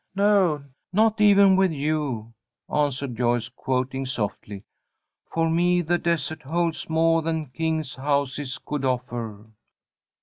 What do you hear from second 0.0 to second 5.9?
"No, not even with you," answered Joyce, quoting, softly, "For me